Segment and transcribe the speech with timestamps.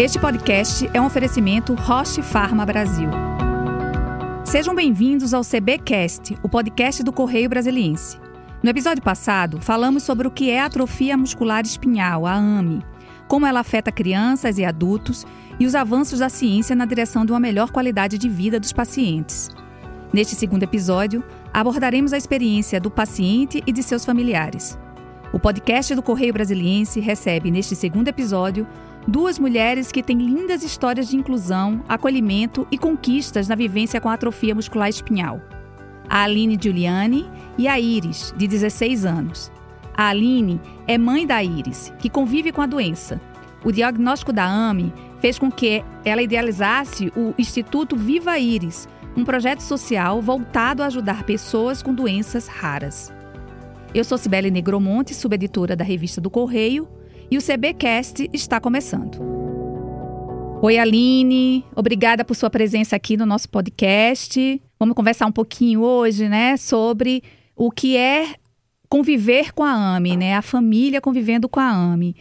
[0.00, 3.10] Este podcast é um oferecimento Roche Pharma Brasil.
[4.46, 8.18] Sejam bem-vindos ao CBcast, o podcast do Correio Brasiliense.
[8.62, 12.82] No episódio passado, falamos sobre o que é atrofia muscular espinhal, a AME,
[13.28, 15.26] como ela afeta crianças e adultos
[15.58, 19.50] e os avanços da ciência na direção de uma melhor qualidade de vida dos pacientes.
[20.14, 21.22] Neste segundo episódio,
[21.52, 24.78] abordaremos a experiência do paciente e de seus familiares.
[25.30, 28.66] O podcast do Correio Brasiliense recebe, neste segundo episódio,
[29.08, 34.14] Duas mulheres que têm lindas histórias de inclusão, acolhimento e conquistas na vivência com a
[34.14, 35.40] atrofia muscular espinhal.
[36.08, 37.26] A Aline Giuliani
[37.56, 39.50] e a Iris, de 16 anos.
[39.96, 43.20] A Aline é mãe da Iris, que convive com a doença.
[43.64, 49.60] O diagnóstico da AME fez com que ela idealizasse o Instituto Viva Iris, um projeto
[49.60, 53.12] social voltado a ajudar pessoas com doenças raras.
[53.94, 56.88] Eu sou Cibele Negromonte, subeditora da revista do Correio,
[57.30, 59.18] e o CBcast está começando.
[60.62, 64.60] Oi, Aline, obrigada por sua presença aqui no nosso podcast.
[64.78, 67.22] Vamos conversar um pouquinho hoje, né, sobre
[67.56, 68.34] o que é
[68.88, 72.16] conviver com a AME, né, a família convivendo com a AME.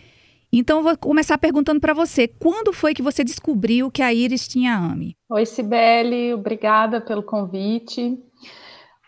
[0.53, 4.75] Então, vou começar perguntando para você, quando foi que você descobriu que a Iris tinha
[4.75, 5.16] AME?
[5.29, 8.17] Oi, Cibele, obrigada pelo convite.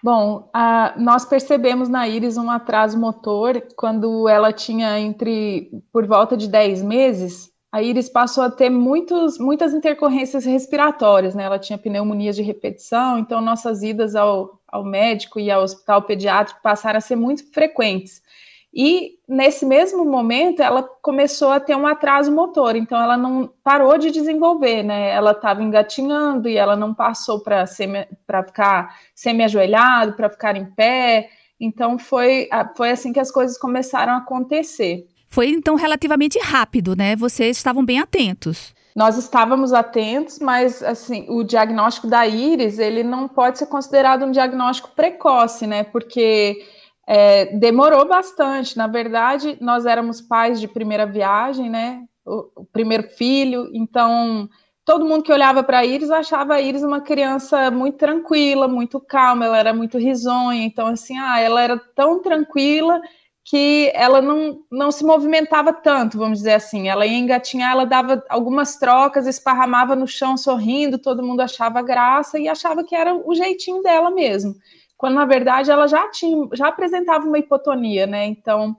[0.04, 6.36] Bom, a, nós percebemos na Iris um atraso motor quando ela tinha entre por volta
[6.36, 7.52] de 10 meses.
[7.72, 11.44] A Iris passou a ter muitos, muitas intercorrências respiratórias, né?
[11.44, 16.60] Ela tinha pneumonias de repetição, então nossas idas ao, ao médico e ao hospital pediátrico
[16.62, 18.22] passaram a ser muito frequentes.
[18.74, 23.98] E nesse mesmo momento ela começou a ter um atraso motor, então ela não parou
[23.98, 25.10] de desenvolver, né?
[25.12, 31.30] Ela estava engatinhando e ela não passou para ficar semi-ajoelhado, para ficar em pé.
[31.60, 35.06] Então foi, foi assim que as coisas começaram a acontecer.
[35.28, 37.16] Foi então relativamente rápido, né?
[37.16, 38.74] Vocês estavam bem atentos.
[38.96, 44.32] Nós estávamos atentos, mas assim, o diagnóstico da íris, ele não pode ser considerado um
[44.32, 45.84] diagnóstico precoce, né?
[45.84, 46.62] Porque
[47.14, 48.78] é, demorou bastante.
[48.78, 52.06] Na verdade, nós éramos pais de primeira viagem, né?
[52.26, 54.48] O, o primeiro filho, então
[54.86, 59.46] todo mundo que olhava para Iris achava a Iris uma criança muito tranquila, muito calma,
[59.46, 63.02] ela era muito risonha, então assim, ah, ela era tão tranquila
[63.44, 66.88] que ela não, não se movimentava tanto, vamos dizer assim.
[66.88, 72.40] Ela ia engatinhar, ela dava algumas trocas, esparramava no chão sorrindo, todo mundo achava graça
[72.40, 74.56] e achava que era o jeitinho dela mesmo
[75.02, 78.28] quando na verdade ela já tinha, já apresentava uma hipotonia, né?
[78.28, 78.78] Então,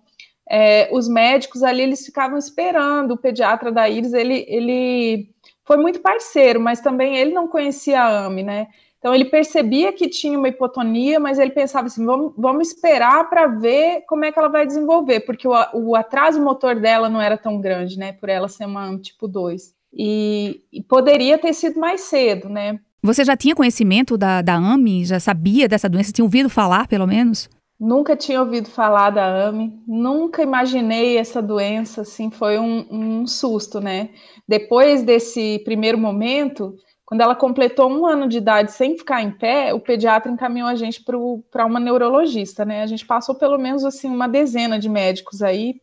[0.49, 5.35] é, os médicos ali eles ficavam esperando o pediatra da Iris, ele, ele
[5.65, 8.69] foi muito parceiro, mas também ele não conhecia a AME, né?
[9.01, 13.49] Então ele percebia que tinha uma hipotonia, mas ele pensava assim: vamos, vamos esperar para
[13.49, 17.37] ver como é que ela vai desenvolver, porque o, o, atraso motor dela não era
[17.37, 18.13] tão grande, né?
[18.13, 19.75] Por ela ser uma tipo 2.
[19.93, 22.79] E, e poderia ter sido mais cedo, né?
[23.05, 25.05] Você já tinha conhecimento da, da AME?
[25.05, 26.13] Já sabia dessa doença?
[26.13, 27.51] Tinha ouvido falar, pelo menos?
[27.79, 33.81] Nunca tinha ouvido falar da AME, nunca imaginei essa doença, assim, foi um, um susto,
[33.81, 34.11] né?
[34.47, 39.75] Depois desse primeiro momento, quando ela completou um ano de idade sem ficar em pé,
[39.75, 41.03] o pediatra encaminhou a gente
[41.51, 42.83] para uma neurologista, né?
[42.83, 45.75] A gente passou pelo menos assim uma dezena de médicos aí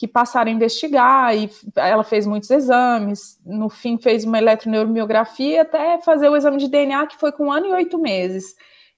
[0.00, 5.98] que passaram a investigar e ela fez muitos exames, no fim fez uma eletroneuromiografia até
[5.98, 8.54] fazer o exame de DNA que foi com um ano e oito meses.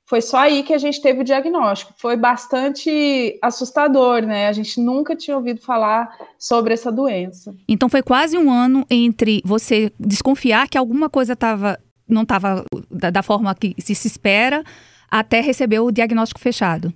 [0.07, 1.93] Foi só aí que a gente teve o diagnóstico.
[1.97, 4.47] Foi bastante assustador, né?
[4.47, 7.53] A gente nunca tinha ouvido falar sobre essa doença.
[7.69, 13.11] Então foi quase um ano entre você desconfiar que alguma coisa tava, não estava da,
[13.11, 14.63] da forma que se, se espera
[15.11, 16.95] até receber o diagnóstico fechado.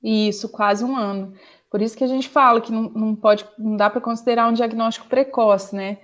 [0.00, 1.34] Isso, quase um ano.
[1.72, 4.52] Por isso que a gente fala que não, não pode, não dá para considerar um
[4.52, 5.96] diagnóstico precoce, né?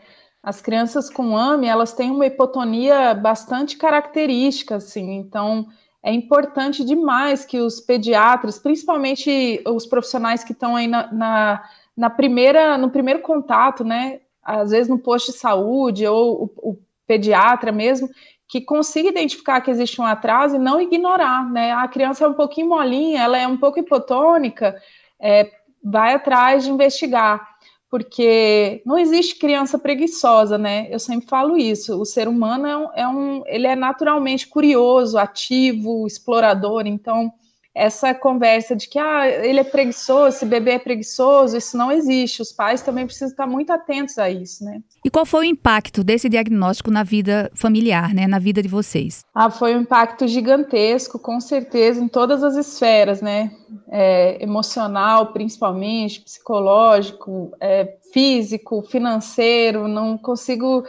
[0.42, 5.66] As crianças com AME, elas têm uma hipotonia bastante característica, assim, então
[6.02, 12.08] é importante demais que os pediatras, principalmente os profissionais que estão aí na, na, na,
[12.08, 17.70] primeira, no primeiro contato, né, às vezes no posto de saúde ou o, o pediatra
[17.70, 18.08] mesmo,
[18.48, 22.32] que consiga identificar que existe um atraso e não ignorar, né, a criança é um
[22.32, 24.74] pouquinho molinha, ela é um pouco hipotônica,
[25.20, 27.56] é, vai atrás de investigar,
[27.90, 30.86] porque não existe criança preguiçosa, né?
[30.90, 32.00] Eu sempre falo isso.
[32.00, 36.86] O ser humano é um, é um ele é naturalmente curioso, ativo, explorador.
[36.86, 37.32] Então,
[37.78, 42.42] essa conversa de que ah, ele é preguiçoso, esse bebê é preguiçoso, isso não existe.
[42.42, 44.82] Os pais também precisam estar muito atentos a isso, né?
[45.04, 49.24] E qual foi o impacto desse diagnóstico na vida familiar, né, na vida de vocês?
[49.32, 53.52] Ah, foi um impacto gigantesco, com certeza, em todas as esferas, né?
[53.90, 59.86] É, emocional, principalmente, psicológico, é, físico, financeiro.
[59.86, 60.84] Não consigo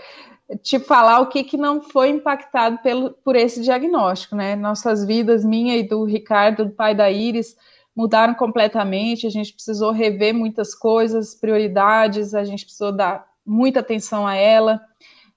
[0.58, 4.56] te falar o que, que não foi impactado pelo, por esse diagnóstico, né?
[4.56, 7.56] Nossas vidas, minha e do Ricardo, do pai da Iris,
[7.96, 9.28] mudaram completamente.
[9.28, 14.82] A gente precisou rever muitas coisas, prioridades, a gente precisou dar muita atenção a ela.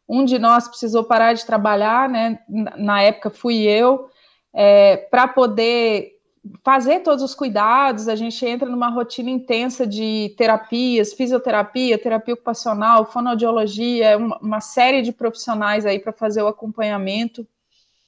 [0.09, 2.39] Um de nós precisou parar de trabalhar, né?
[2.49, 4.09] Na época fui eu,
[4.53, 6.12] é, para poder
[6.65, 13.11] fazer todos os cuidados, a gente entra numa rotina intensa de terapias, fisioterapia, terapia ocupacional,
[13.11, 17.47] fonoaudiologia, uma, uma série de profissionais aí para fazer o acompanhamento.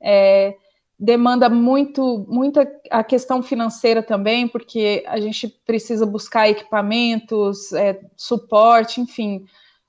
[0.00, 0.56] É,
[0.98, 9.00] demanda muito, muita a questão financeira também, porque a gente precisa buscar equipamentos, é, suporte,
[9.00, 9.44] enfim,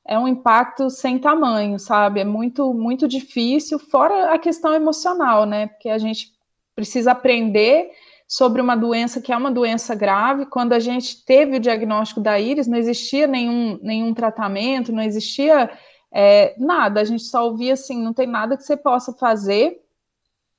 [0.07, 2.19] é um impacto sem tamanho, sabe?
[2.19, 5.67] É muito, muito difícil, fora a questão emocional, né?
[5.67, 6.31] Porque a gente
[6.75, 7.89] precisa aprender
[8.27, 10.45] sobre uma doença que é uma doença grave.
[10.45, 15.69] Quando a gente teve o diagnóstico da íris, não existia nenhum, nenhum tratamento, não existia
[16.13, 17.01] é, nada.
[17.01, 19.77] A gente só ouvia assim: não tem nada que você possa fazer,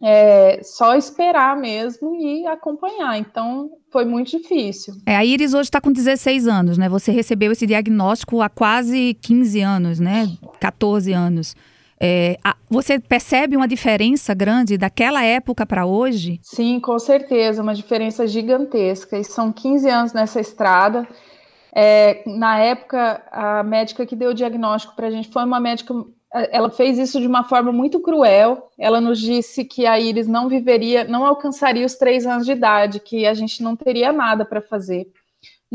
[0.02, 3.18] é, só esperar mesmo e acompanhar.
[3.18, 4.94] Então, foi muito difícil.
[5.06, 6.88] É, a Iris hoje está com 16 anos, né?
[6.88, 10.28] Você recebeu esse diagnóstico há quase 15 anos, né?
[10.60, 11.56] 14 anos.
[12.00, 16.38] É, a, você percebe uma diferença grande daquela época para hoje?
[16.42, 19.18] Sim, com certeza, uma diferença gigantesca.
[19.18, 21.06] E são 15 anos nessa estrada.
[21.74, 25.94] É, na época, a médica que deu o diagnóstico para a gente foi uma médica.
[26.50, 28.70] Ela fez isso de uma forma muito cruel.
[28.78, 33.00] Ela nos disse que a Iris não viveria, não alcançaria os três anos de idade,
[33.00, 35.08] que a gente não teria nada para fazer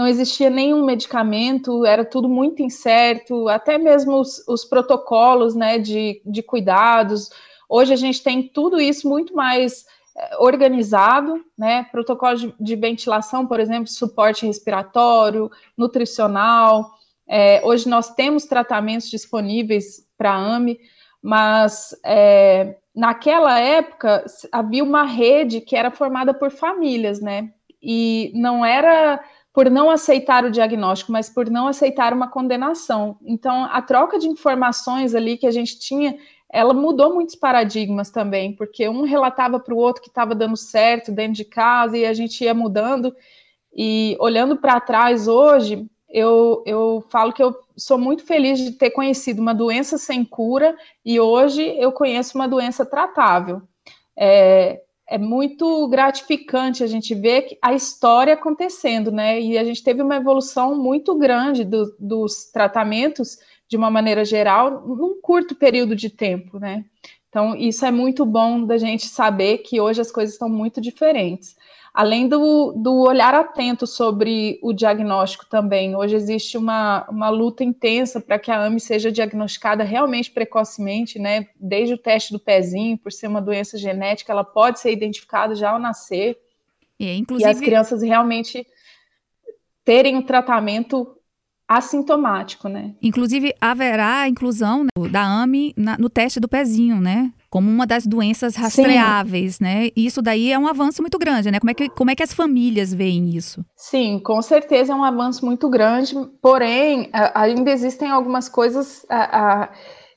[0.01, 6.19] não existia nenhum medicamento, era tudo muito incerto, até mesmo os, os protocolos né, de,
[6.25, 7.30] de cuidados.
[7.69, 9.86] Hoje a gente tem tudo isso muito mais
[10.18, 11.83] eh, organizado, né?
[11.92, 16.89] Protocolo de, de, ventilação, por exemplo, suporte respiratório, nutricional.
[17.30, 20.80] É, hoje nós temos tratamentos disponíveis para AME,
[21.21, 27.51] mas é, naquela época havia uma rede que era formada por famílias, né?
[27.80, 33.18] E não era por não aceitar o diagnóstico, mas por não aceitar uma condenação.
[33.24, 36.18] Então, a troca de informações ali que a gente tinha,
[36.50, 41.12] ela mudou muitos paradigmas também, porque um relatava para o outro que estava dando certo
[41.12, 43.13] dentro de casa e a gente ia mudando.
[43.74, 48.92] E olhando para trás hoje, eu, eu falo que eu sou muito feliz de ter
[48.92, 50.75] conhecido uma doença sem cura
[51.06, 53.62] e hoje eu conheço uma doença tratável.
[54.15, 54.81] É,
[55.12, 59.42] é muito gratificante a gente ver a história acontecendo, né?
[59.42, 63.38] E a gente teve uma evolução muito grande do, dos tratamentos,
[63.68, 66.86] de uma maneira geral, num curto período de tempo, né?
[67.28, 71.57] Então, isso é muito bom da gente saber que hoje as coisas estão muito diferentes
[71.94, 75.96] além do, do olhar atento sobre o diagnóstico também.
[75.96, 81.48] Hoje existe uma, uma luta intensa para que a AME seja diagnosticada realmente precocemente, né?
[81.60, 85.72] Desde o teste do pezinho, por ser uma doença genética, ela pode ser identificada já
[85.72, 86.40] ao nascer.
[86.98, 87.50] E, inclusive...
[87.50, 88.66] e as crianças realmente
[89.84, 91.18] terem um tratamento
[91.68, 92.96] assintomático, né?
[93.02, 97.34] Inclusive, haverá a inclusão né, da AME na, no teste do pezinho, né?
[97.51, 99.63] Como uma das doenças rastreáveis, Sim.
[99.63, 99.89] né?
[99.95, 101.59] E isso daí é um avanço muito grande, né?
[101.59, 103.63] Como é, que, como é que as famílias veem isso?
[103.75, 109.69] Sim, com certeza é um avanço muito grande, porém, ainda existem algumas coisas a, a,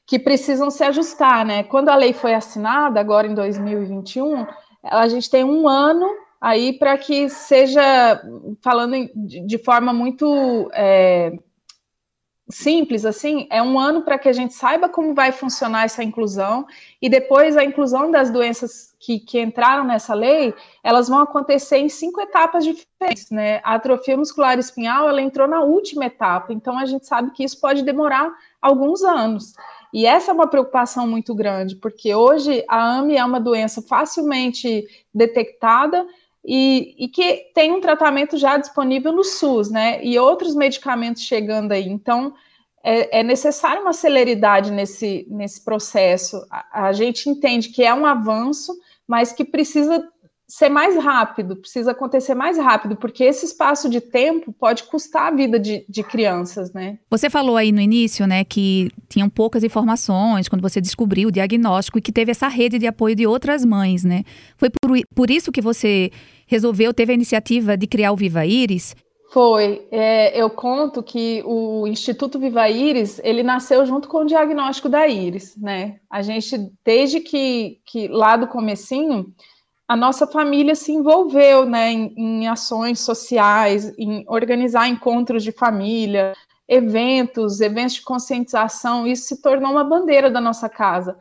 [0.07, 1.65] que precisam se ajustar, né?
[1.65, 4.47] Quando a lei foi assinada, agora em 2021,
[4.85, 6.07] a gente tem um ano
[6.41, 8.23] aí para que seja,
[8.63, 11.33] falando de forma muito é,
[12.49, 16.67] simples, assim, é um ano para que a gente saiba como vai funcionar essa inclusão
[17.01, 21.89] e depois a inclusão das doenças que, que entraram nessa lei, elas vão acontecer em
[21.89, 23.61] cinco etapas diferentes, né?
[23.65, 27.61] A atrofia muscular espinhal, ela entrou na última etapa, então a gente sabe que isso
[27.61, 29.55] pode demorar alguns anos.
[29.93, 34.85] E essa é uma preocupação muito grande, porque hoje a AME é uma doença facilmente
[35.15, 36.07] detectada,
[36.45, 40.05] e, e, que tem um tratamento já disponível no SUS, né?
[40.05, 41.89] E outros medicamentos chegando aí.
[41.89, 42.35] Então,
[42.83, 46.47] é, é necessário uma celeridade nesse, nesse processo.
[46.51, 50.07] A, a, gente entende que é um avanço, mas que precisa
[50.47, 55.35] ser mais rápido, precisa acontecer mais rápido, porque esse espaço de tempo pode custar a
[55.35, 56.99] vida de, de, crianças, né?
[57.11, 61.99] Você falou aí no início, né, que tinham poucas informações quando você descobriu o diagnóstico
[61.99, 64.23] e que teve essa rede de apoio de outras mães, né?
[64.57, 66.11] Foi por, por isso que você
[66.47, 68.95] resolveu, teve a iniciativa de criar o Viva Iris?
[69.35, 69.85] Foi.
[69.91, 75.09] É, eu conto que o Instituto Viva Iris, ele nasceu junto com o diagnóstico da
[75.09, 75.97] Iris, né?
[76.09, 79.27] A gente, desde que, que lá do comecinho,
[79.87, 86.35] a nossa família se envolveu né, em, em, ações sociais, em organizar encontros de família,
[86.67, 91.19] eventos, eventos de conscientização, isso se tornou uma bandeira da nossa casa.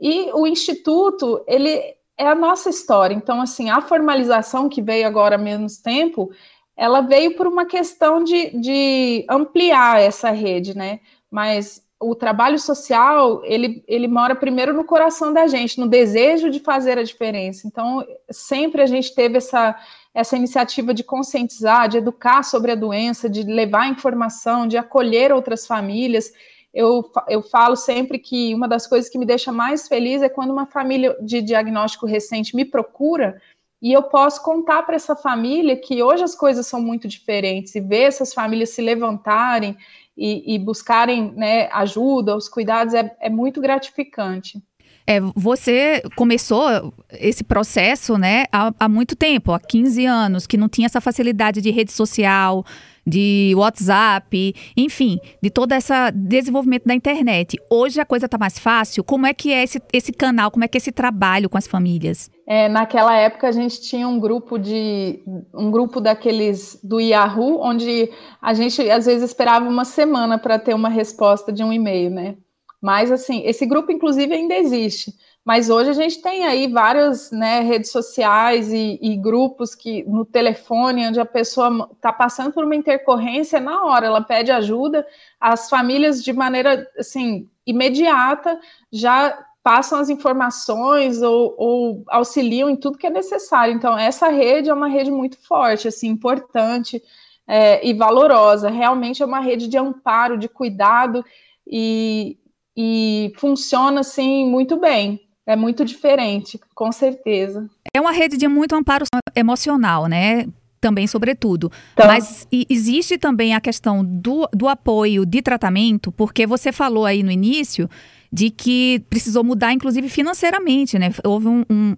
[0.00, 1.70] E o Instituto, ele
[2.16, 6.30] é a nossa história, então, assim, a formalização que veio agora há menos tempo,
[6.76, 11.00] ela veio por uma questão de, de ampliar essa rede, né?
[11.30, 16.60] Mas o trabalho social, ele, ele mora primeiro no coração da gente, no desejo de
[16.60, 17.66] fazer a diferença.
[17.66, 19.74] Então, sempre a gente teve essa,
[20.12, 25.66] essa iniciativa de conscientizar, de educar sobre a doença, de levar informação, de acolher outras
[25.66, 26.32] famílias.
[26.72, 30.50] Eu, eu falo sempre que uma das coisas que me deixa mais feliz é quando
[30.50, 33.40] uma família de diagnóstico recente me procura
[33.84, 37.80] e eu posso contar para essa família que hoje as coisas são muito diferentes e
[37.80, 39.76] ver essas famílias se levantarem
[40.16, 44.62] e, e buscarem né, ajuda, os cuidados, é, é muito gratificante.
[45.06, 50.68] É, você começou esse processo né, há, há, muito tempo, há 15 anos, que não
[50.68, 52.64] tinha essa facilidade de rede social,
[53.06, 57.58] de WhatsApp, enfim, de todo esse desenvolvimento da internet.
[57.70, 59.04] Hoje a coisa está mais fácil.
[59.04, 61.66] Como é que é esse, esse canal, como é que é esse trabalho com as
[61.66, 62.30] famílias?
[62.46, 65.22] É, naquela época a gente tinha um grupo de
[65.54, 70.74] um grupo daqueles do Yahoo, onde a gente às vezes esperava uma semana para ter
[70.74, 72.36] uma resposta de um e-mail, né?
[72.84, 75.10] Mas assim, esse grupo inclusive ainda existe.
[75.42, 80.22] Mas hoje a gente tem aí várias né, redes sociais e, e, grupos que no
[80.22, 85.06] telefone, onde a pessoa está passando por uma intercorrência na hora, ela pede ajuda,
[85.40, 88.60] as famílias de maneira assim imediata
[88.92, 93.74] já passam as informações ou, ou auxiliam em tudo que é necessário.
[93.74, 97.02] Então essa rede é uma rede muito forte, assim, importante
[97.48, 98.68] é, e valorosa.
[98.68, 101.24] Realmente é uma rede de amparo, de cuidado
[101.66, 102.36] e,
[102.76, 105.20] e funciona assim muito bem.
[105.46, 107.68] É muito diferente, com certeza.
[107.94, 109.04] É uma rede de muito amparo
[109.36, 110.46] emocional, né?
[110.80, 111.70] Também, sobretudo.
[111.92, 117.22] Então, Mas existe também a questão do, do apoio de tratamento, porque você falou aí
[117.22, 117.88] no início
[118.32, 121.10] de que precisou mudar, inclusive financeiramente, né?
[121.24, 121.96] Houve um, um,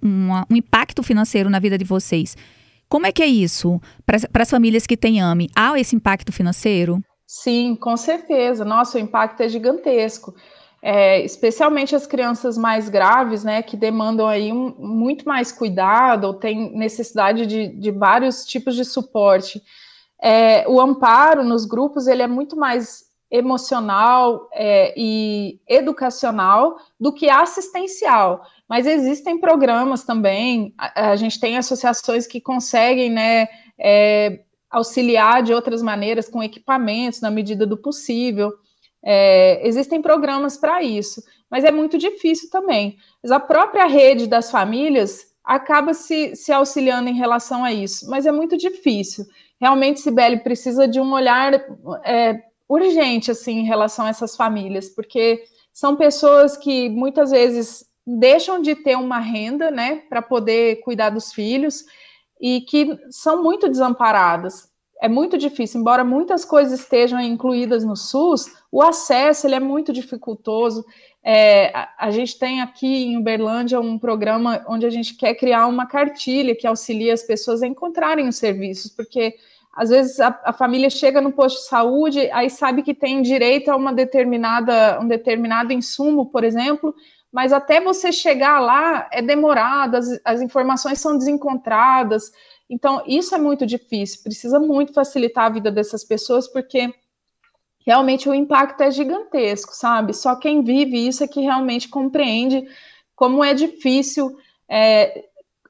[0.51, 2.37] um impacto financeiro na vida de vocês.
[2.89, 5.49] Como é que é isso para as famílias que têm AME?
[5.55, 7.01] Há esse impacto financeiro?
[7.27, 8.65] Sim, com certeza.
[8.65, 10.35] Nossa, o impacto é gigantesco
[10.83, 16.35] é, especialmente as crianças mais graves, né, que demandam aí um, muito mais cuidado ou
[16.35, 19.63] têm necessidade de, de vários tipos de suporte.
[20.23, 27.29] É, o amparo nos grupos ele é muito mais emocional é, e educacional do que
[27.29, 28.43] assistencial.
[28.69, 34.41] Mas existem programas também, a, a gente tem associações que conseguem né, é,
[34.71, 38.53] auxiliar de outras maneiras, com equipamentos, na medida do possível.
[39.09, 42.97] É, existem programas para isso, mas é muito difícil também.
[43.23, 48.27] Mas a própria rede das famílias acaba se, se auxiliando em relação a isso, mas
[48.27, 49.25] é muito difícil.
[49.61, 51.53] Realmente, Sibeli precisa de um olhar
[52.05, 58.61] é, urgente assim em relação a essas famílias, porque são pessoas que muitas vezes deixam
[58.61, 61.85] de ter uma renda, né, para poder cuidar dos filhos
[62.41, 64.69] e que são muito desamparadas
[65.01, 69.93] é muito difícil, embora muitas coisas estejam incluídas no SUS, o acesso ele é muito
[69.93, 70.85] dificultoso.
[71.23, 75.67] É, a, a, gente tem aqui em Uberlândia um programa onde a gente quer criar
[75.67, 79.35] uma cartilha que auxilia as pessoas a encontrarem os serviços, porque
[79.75, 83.71] às vezes a, a, família chega no posto de saúde, aí sabe que tem direito
[83.71, 86.95] a uma determinada, um determinado insumo, por exemplo,
[87.31, 92.33] mas até você chegar lá é demorado, as, as informações são desencontradas.
[92.69, 96.93] Então, isso é muito difícil, precisa muito facilitar a vida dessas pessoas, porque
[97.87, 100.13] realmente o impacto é gigantesco, sabe?
[100.13, 102.67] Só quem vive isso é que realmente compreende
[103.15, 104.37] como é difícil
[104.69, 105.25] é,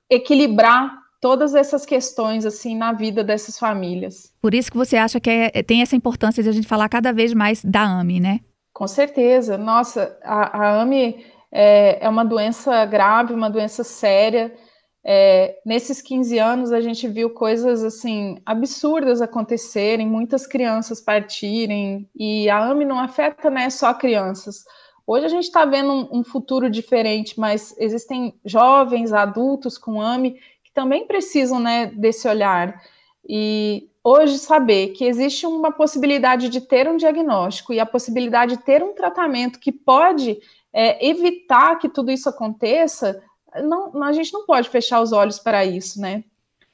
[0.09, 4.33] equilibrar todas essas questões assim na vida dessas famílias.
[4.41, 7.13] Por isso que você acha que é, tem essa importância de a gente falar cada
[7.13, 8.41] vez mais da AME, né?
[8.73, 9.59] Com certeza.
[9.59, 14.55] Nossa, a, a AME é, é uma doença grave, uma doença séria.
[15.09, 22.51] É, nesses 15 anos a gente viu coisas assim absurdas acontecerem, muitas crianças partirem, e
[22.51, 24.65] a AME não afeta né, só crianças.
[25.07, 30.41] Hoje a gente está vendo um, um, futuro diferente, mas existem jovens, adultos com AME
[30.65, 32.83] que também precisam né, desse olhar.
[33.29, 38.65] E hoje saber que existe uma possibilidade de ter um diagnóstico e a possibilidade de
[38.65, 40.37] ter um tratamento que pode
[40.73, 43.23] é, evitar que tudo isso aconteça,
[43.63, 46.25] não, a gente não pode fechar os olhos para isso, né?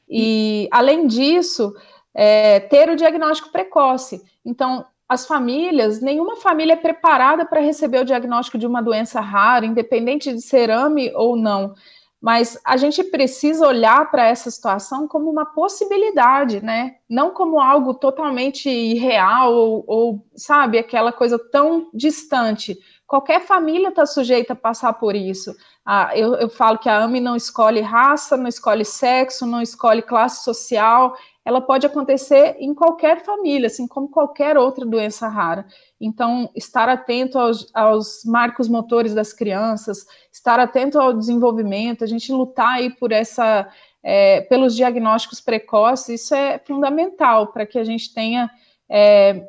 [0.09, 1.75] E além disso,
[2.15, 4.23] é, ter o diagnóstico precoce.
[4.45, 9.67] Então, as famílias, nenhuma família é preparada para receber o diagnóstico de uma doença rara,
[9.67, 11.75] independente de ser AME ou não.
[12.21, 16.97] Mas a gente precisa olhar para essa situação como uma possibilidade, né?
[17.09, 22.79] Não como algo totalmente irreal ou, ou sabe, aquela coisa tão distante.
[23.07, 25.55] Qualquer família está sujeita a passar por isso.
[25.85, 30.01] Ah, eu, eu falo que a AME não escolhe raça, não escolhe sexo, não escolhe
[30.01, 35.67] classe social, ela pode acontecer em qualquer família, assim como qualquer outra doença rara.
[36.01, 42.33] Então, estar atento aos, aos, marcos motores das crianças, estar atento ao desenvolvimento, a gente
[42.33, 43.69] lutar aí por essa,
[44.05, 48.49] é, pelos diagnósticos precoces, isso é fundamental para que a gente tenha
[48.89, 49.49] é,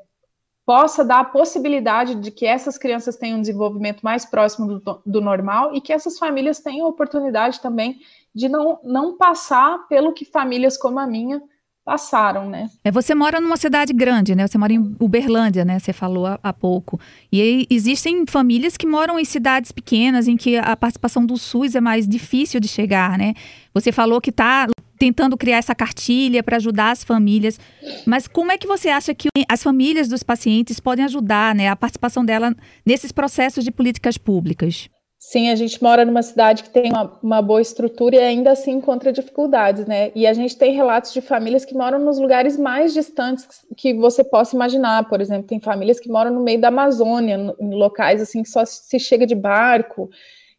[0.65, 5.22] possa dar a possibilidade de que essas crianças tenham um desenvolvimento mais próximo do, do
[5.22, 8.00] normal e que essas famílias tenham a oportunidade também
[8.34, 11.41] de não, não passar pelo que famílias como a minha
[11.86, 12.70] passaram, né?
[12.84, 14.48] É, você mora numa cidade grande, né?
[14.48, 15.79] Você mora em Uberlândia, né?
[15.79, 17.00] Você falou há, há pouco.
[17.32, 21.75] E aí, existem famílias que moram em cidades pequenas, em que a participação do SUS
[21.75, 23.34] é mais difícil de chegar, né?
[23.74, 24.67] Você falou que está
[25.03, 27.60] tentando criar essa cartilha para ajudar as famílias.
[28.05, 31.67] Mas como é que você acha que as famílias dos pacientes podem ajudar, né?
[31.67, 32.55] A participação dela
[32.86, 34.88] nesses processos de políticas públicas?
[35.19, 38.72] Sim, a gente mora numa cidade que tem uma, uma, boa estrutura e ainda assim
[38.72, 40.10] encontra dificuldades, né?
[40.15, 43.45] E a gente tem relatos de famílias que moram nos lugares mais distantes
[43.75, 45.10] que você possa imaginar.
[45.10, 48.63] Por exemplo, tem famílias que moram no meio da Amazônia, em locais assim que só
[48.63, 50.10] se chega de barco.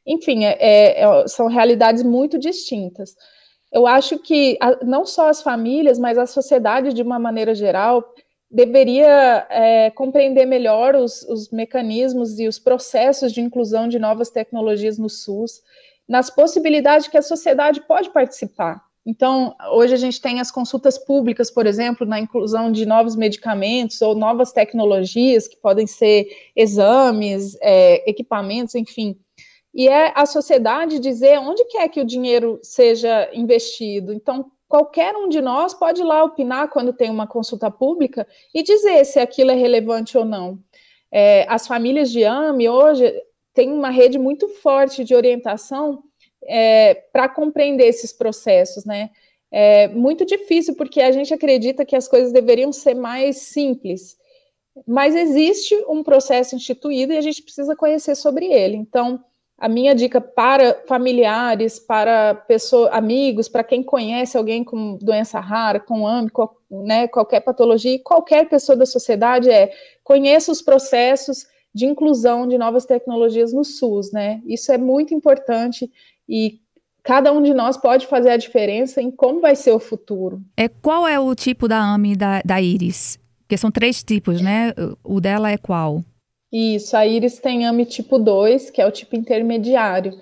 [0.06, 3.14] Enfim, é, é, é são realidades muito distintas.
[3.74, 8.14] Eu acho que a, não só as famílias, mas a sociedade de uma maneira geral
[8.48, 14.96] deveria é, compreender melhor os, os, mecanismos e os processos de inclusão de novas tecnologias
[14.96, 15.60] no SUS,
[16.08, 18.80] nas possibilidades que a sociedade pode participar.
[19.04, 24.00] Então, hoje a gente tem as consultas públicas, por exemplo, na inclusão de novos medicamentos
[24.00, 29.18] ou novas tecnologias, que podem ser exames, é, equipamentos, enfim.
[29.74, 34.12] E é a sociedade dizer onde quer que o dinheiro seja investido.
[34.12, 38.62] Então, qualquer um de nós pode ir lá opinar quando tem uma consulta pública e
[38.62, 40.58] dizer se aquilo é relevante ou não.
[41.10, 43.12] É, as famílias de AME hoje
[43.52, 46.02] têm uma rede muito forte de orientação
[46.44, 49.10] é, para compreender esses processos, né?
[49.50, 54.16] É muito difícil porque a gente acredita que as coisas deveriam ser mais simples,
[54.87, 58.76] mas existe um processo instituído e a gente precisa conhecer sobre ele.
[58.76, 59.24] Então,
[59.64, 65.81] a minha dica para familiares, para pessoas, amigos, para quem conhece alguém com doença rara,
[65.81, 66.31] com AMI,
[66.70, 69.72] né, qualquer patologia, qualquer pessoa da sociedade é
[70.03, 74.42] conheça os processos de inclusão de novas tecnologias no SUS, né?
[74.44, 75.90] Isso é muito importante
[76.29, 76.61] e
[77.03, 80.42] cada um de nós pode fazer a diferença em como vai ser o futuro.
[80.59, 83.18] É qual é o tipo da AMI da, da Iris?
[83.40, 84.74] Porque são três tipos, né?
[85.03, 86.03] O dela é qual?
[86.56, 90.16] Isso, a íris tem AMI tipo 2, que é o tipo intermediário.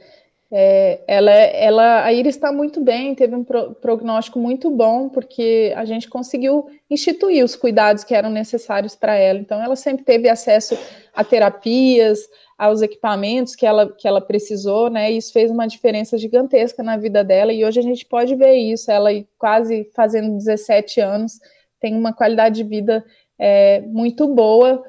[0.50, 5.74] É, ela, ela, a íris está muito bem, teve um pro, prognóstico muito bom, porque
[5.76, 9.38] a gente conseguiu instituir os cuidados que eram necessários para ela.
[9.38, 10.74] Então, ela sempre teve acesso
[11.14, 15.12] a terapias, aos equipamentos que ela, que ela precisou, né?
[15.12, 17.52] E isso fez uma diferença gigantesca na vida dela.
[17.52, 18.90] E hoje a gente pode ver isso.
[18.90, 21.38] Ela, quase fazendo 17 anos,
[21.78, 23.04] tem uma qualidade de vida
[23.38, 24.82] é, muito boa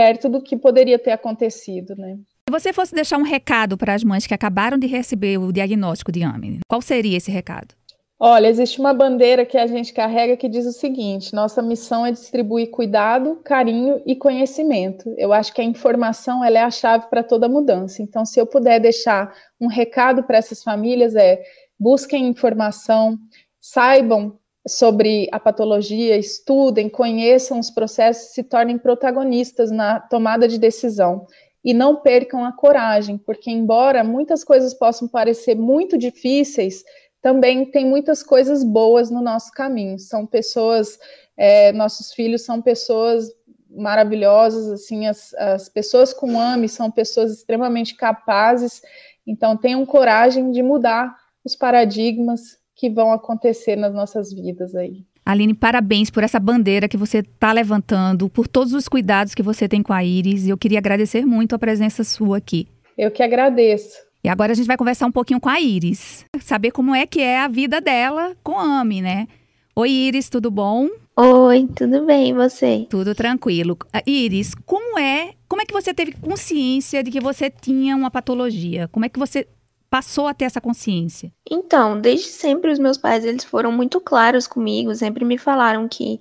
[0.00, 2.16] perto do que poderia ter acontecido, né?
[2.48, 6.10] Se você fosse deixar um recado para as mães que acabaram de receber o diagnóstico
[6.10, 7.74] de AME, qual seria esse recado?
[8.18, 12.12] Olha, existe uma bandeira que a gente carrega que diz o seguinte: nossa missão é
[12.12, 15.14] distribuir cuidado, carinho e conhecimento.
[15.18, 18.02] Eu acho que a informação ela é a chave para toda mudança.
[18.02, 21.42] Então, se eu puder deixar um recado para essas famílias é
[21.78, 23.18] busquem informação,
[23.60, 31.26] saibam sobre a patologia, estudem, conheçam os processos, se tornem protagonistas na tomada de decisão
[31.64, 36.82] e não percam a coragem, porque embora muitas coisas possam parecer muito difíceis,
[37.22, 39.98] também tem muitas coisas boas no nosso caminho.
[39.98, 40.98] São pessoas,
[41.36, 43.28] é, nossos filhos são pessoas
[43.70, 48.82] maravilhosas, assim, as, as pessoas com AME são pessoas extremamente capazes,
[49.26, 55.04] então tenham coragem de mudar os paradigmas que vão acontecer nas nossas vidas aí.
[55.22, 59.68] Aline, parabéns por essa bandeira que você está levantando, por todos os cuidados que você
[59.68, 60.48] tem com a Iris.
[60.48, 62.66] Eu queria agradecer muito a presença sua aqui.
[62.96, 63.98] Eu que agradeço.
[64.24, 67.20] E agora a gente vai conversar um pouquinho com a Iris, saber como é que
[67.20, 69.28] é a vida dela com a AMI, né?
[69.76, 70.88] Oi, Iris, tudo bom?
[71.18, 72.86] Oi, tudo bem, e você?
[72.88, 73.76] Tudo tranquilo.
[74.06, 78.88] Iris, como é, como é que você teve consciência de que você tinha uma patologia?
[78.88, 79.46] Como é que você
[79.90, 81.32] passou a ter essa consciência?
[81.50, 86.20] Então, desde sempre os meus pais, eles foram muito claros comigo, sempre me falaram que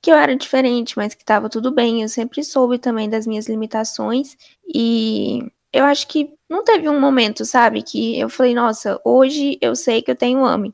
[0.00, 2.02] que eu era diferente, mas que estava tudo bem.
[2.02, 5.40] Eu sempre soube também das minhas limitações e
[5.72, 10.00] eu acho que não teve um momento, sabe, que eu falei, nossa, hoje eu sei
[10.00, 10.72] que eu tenho AME.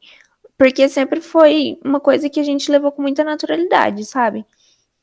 [0.56, 4.44] Porque sempre foi uma coisa que a gente levou com muita naturalidade, sabe?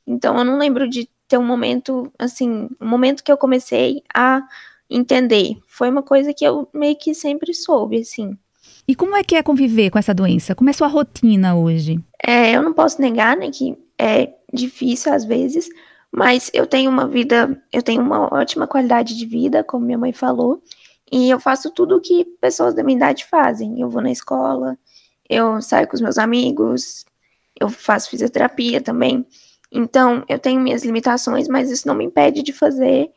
[0.07, 4.41] Então eu não lembro de ter um momento, assim, um momento que eu comecei a
[4.91, 5.57] entender.
[5.65, 8.37] Foi uma coisa que eu meio que sempre soube, assim.
[8.87, 10.53] E como é que é conviver com essa doença?
[10.53, 11.99] Como é a sua rotina hoje?
[12.21, 15.69] É, eu não posso negar, né, que é difícil às vezes,
[16.11, 20.11] mas eu tenho uma vida, eu tenho uma ótima qualidade de vida, como minha mãe
[20.11, 20.61] falou,
[21.11, 23.79] e eu faço tudo o que pessoas da minha idade fazem.
[23.79, 24.77] Eu vou na escola,
[25.29, 27.05] eu saio com os meus amigos,
[27.59, 29.25] eu faço fisioterapia também.
[29.71, 33.09] Então, eu tenho minhas limitações, mas isso não me impede de fazer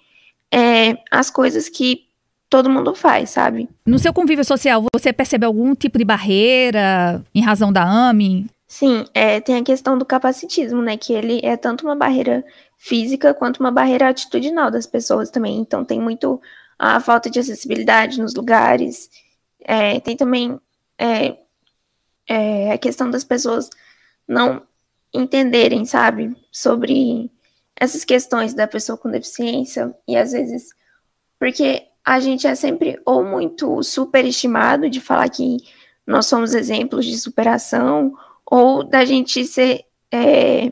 [0.53, 2.07] é, as coisas que
[2.49, 3.69] todo mundo faz, sabe?
[3.85, 8.47] No seu convívio social, você percebe algum tipo de barreira em razão da AMI?
[8.67, 10.97] Sim, é, tem a questão do capacitismo, né?
[10.97, 12.45] Que ele é tanto uma barreira
[12.77, 15.59] física quanto uma barreira atitudinal das pessoas também.
[15.59, 16.41] Então, tem muito
[16.79, 19.11] a falta de acessibilidade nos lugares.
[19.61, 20.59] É, tem também
[20.99, 21.37] é,
[22.29, 23.71] é, a questão das pessoas
[24.27, 24.63] não
[25.13, 27.31] entenderem, sabe, sobre
[27.79, 29.95] essas questões da pessoa com deficiência.
[30.07, 30.71] E às vezes,
[31.39, 35.59] porque a gente é sempre ou muito superestimado de falar que
[36.07, 40.71] nós somos exemplos de superação ou da gente ser é,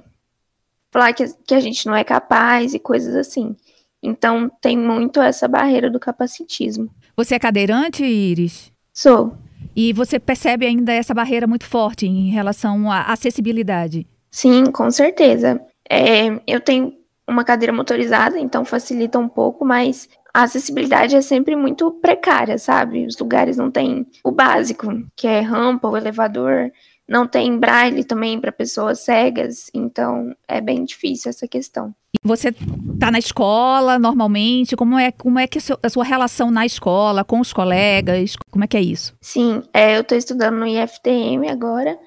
[0.91, 3.57] falar que, que a gente não é capaz e coisas assim.
[4.03, 6.91] Então tem muito essa barreira do capacitismo.
[7.17, 8.71] Você é cadeirante, Iris?
[8.93, 9.35] Sou.
[9.75, 14.07] E você percebe ainda essa barreira muito forte em relação à acessibilidade?
[14.31, 15.61] Sim, com certeza.
[15.89, 16.95] É, eu tenho
[17.27, 23.07] uma cadeira motorizada, então facilita um pouco, mas a acessibilidade é sempre muito precária, sabe?
[23.07, 26.71] Os lugares não têm o básico, que é rampa ou elevador
[27.09, 31.95] não tem braille também para pessoas cegas, então é bem difícil essa questão.
[32.23, 34.77] Você está na escola normalmente?
[34.77, 38.35] Como é, como é que a sua relação na escola, com os colegas?
[38.51, 39.15] Como é que é isso?
[39.21, 41.99] Sim, é, eu estou estudando no IFTM agora.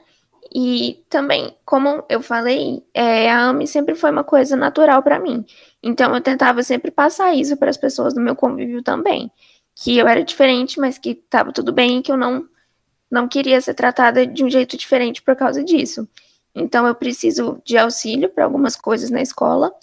[0.58, 5.44] E também, como eu falei, é, a AMI sempre foi uma coisa natural para mim.
[5.84, 9.30] Então eu tentava sempre passar isso para as pessoas do meu convívio também.
[9.76, 12.48] Que eu era diferente, mas que estava tudo bem, que eu não
[13.12, 16.08] não queria ser tratada de um jeito diferente por causa disso.
[16.56, 19.74] Então eu preciso de auxílio para algumas coisas na escola,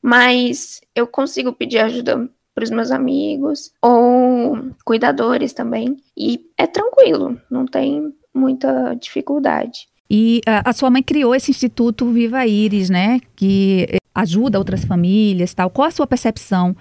[0.00, 7.38] mas eu consigo pedir ajuda para os meus amigos ou cuidadores também, e é tranquilo,
[7.50, 9.91] não tem muita dificuldade.
[10.14, 15.54] E a, a sua mãe criou esse instituto Viva Iris, né, que ajuda outras famílias,
[15.54, 15.70] tal.
[15.70, 16.76] Qual a sua percepção?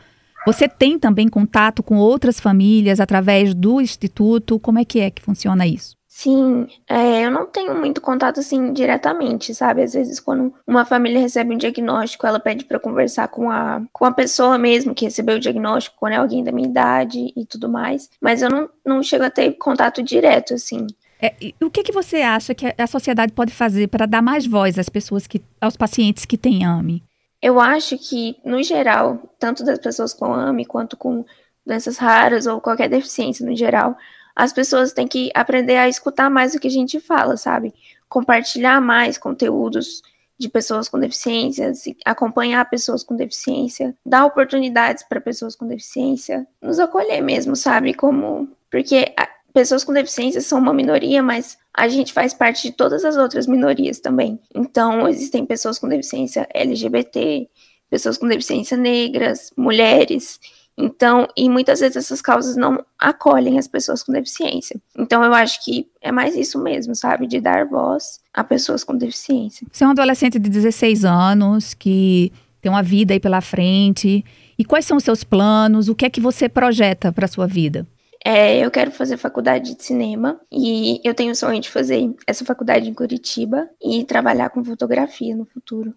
[0.46, 4.60] Você tem também contato com outras famílias através do instituto?
[4.60, 5.96] Como é que é que funciona isso?
[6.10, 9.82] Sim, é, eu não tenho muito contato assim diretamente, sabe?
[9.82, 14.04] Às vezes, quando uma família recebe um diagnóstico, ela pede para conversar com a, com
[14.04, 17.70] a pessoa mesmo que recebeu o diagnóstico, quando é alguém da minha idade e tudo
[17.70, 18.10] mais.
[18.20, 20.86] Mas eu não, não chego a ter contato direto, assim.
[21.22, 24.80] É, o que, que você acha que a sociedade pode fazer para dar mais voz
[24.80, 27.04] às pessoas que, aos pacientes que têm AME?
[27.42, 31.24] Eu acho que, no geral, tanto das pessoas com AME quanto com
[31.66, 33.96] doenças raras ou qualquer deficiência no geral,
[34.36, 37.74] as pessoas têm que aprender a escutar mais o que a gente fala, sabe?
[38.10, 40.02] Compartilhar mais conteúdos
[40.40, 46.80] de pessoas com deficiências, acompanhar pessoas com deficiência, dar oportunidades para pessoas com deficiência, nos
[46.80, 47.94] acolher mesmo, sabe?
[47.94, 49.14] Como porque
[49.54, 53.48] pessoas com deficiência são uma minoria, mas a gente faz parte de todas as outras
[53.48, 54.40] minorias também.
[54.54, 57.48] Então, existem pessoas com deficiência LGBT,
[57.90, 60.40] pessoas com deficiência negras, mulheres.
[60.78, 64.82] Então, e muitas vezes essas causas não acolhem as pessoas com deficiência.
[64.98, 67.28] Então, eu acho que é mais isso mesmo, sabe?
[67.28, 69.68] De dar voz a pessoas com deficiência.
[69.72, 74.24] Você é um adolescente de 16 anos que tem uma vida aí pela frente.
[74.58, 75.90] E quais são os seus planos?
[75.90, 77.86] O que é que você projeta para a sua vida?
[78.24, 82.46] É, eu quero fazer faculdade de cinema e eu tenho o sonho de fazer essa
[82.46, 85.96] faculdade em Curitiba e trabalhar com fotografia no futuro.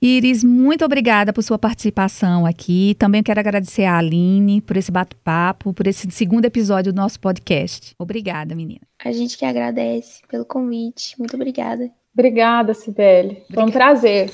[0.00, 2.94] Iris, muito obrigada por sua participação aqui.
[2.98, 7.94] Também quero agradecer a Aline por esse bate-papo, por esse segundo episódio do nosso podcast.
[7.98, 8.82] Obrigada, menina.
[9.04, 11.18] A gente que agradece pelo convite.
[11.18, 11.90] Muito obrigada.
[12.14, 13.42] Obrigada, Sibeli.
[13.52, 14.30] Foi um prazer.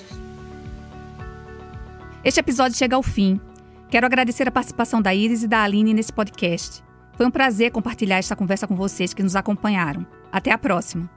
[2.23, 3.41] Este episódio chega ao fim.
[3.91, 6.84] Quero agradecer a participação da Iris e da Aline nesse podcast.
[7.17, 10.05] Foi um prazer compartilhar esta conversa com vocês que nos acompanharam.
[10.33, 11.09] Até a próxima.